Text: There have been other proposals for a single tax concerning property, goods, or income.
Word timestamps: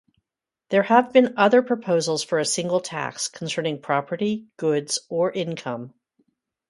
There 0.69 0.81
have 0.81 1.13
been 1.13 1.35
other 1.37 1.61
proposals 1.61 2.23
for 2.23 2.39
a 2.39 2.43
single 2.45 2.79
tax 2.79 3.27
concerning 3.27 3.79
property, 3.83 4.47
goods, 4.57 4.97
or 5.09 5.31
income. 5.31 5.93